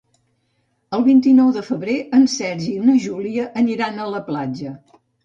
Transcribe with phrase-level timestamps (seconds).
[0.97, 4.73] El vint-i-nou de febrer en Sergi i na Júlia aniran a la platja.